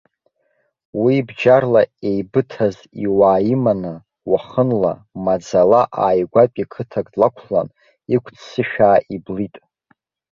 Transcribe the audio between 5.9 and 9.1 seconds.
ааигәатәи қыҭак длақәлан иқәццышәаа